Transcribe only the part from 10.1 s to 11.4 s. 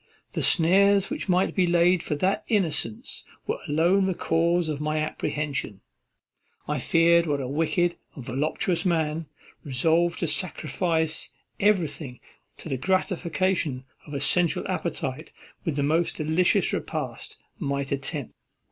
to sacrifice